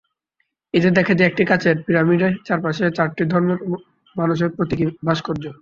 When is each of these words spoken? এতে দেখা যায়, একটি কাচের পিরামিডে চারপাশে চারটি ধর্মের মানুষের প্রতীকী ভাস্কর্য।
এতে 0.73 0.89
দেখা 0.97 1.13
যায়, 1.17 1.29
একটি 1.31 1.43
কাচের 1.49 1.77
পিরামিডে 1.85 2.29
চারপাশে 2.47 2.85
চারটি 2.97 3.23
ধর্মের 3.31 3.59
মানুষের 4.15 4.49
প্রতীকী 4.57 4.85
ভাস্কর্য। 5.07 5.43